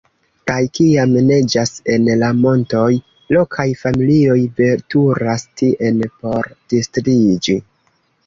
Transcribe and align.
Kaj 0.51 0.55
kiam 0.75 1.11
neĝas 1.25 1.73
en 1.95 2.07
la 2.21 2.29
montoj, 2.45 2.87
lokaj 3.37 3.67
familioj 3.83 4.39
veturas 4.61 5.45
tien 5.61 6.01
por 6.23 6.51
distriĝi. 6.75 7.59